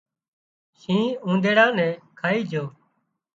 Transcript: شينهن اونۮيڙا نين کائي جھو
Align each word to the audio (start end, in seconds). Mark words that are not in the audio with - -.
شينهن 0.79 1.15
اونۮيڙا 1.25 1.65
نين 1.77 1.91
کائي 2.19 2.39
جھو 2.49 2.63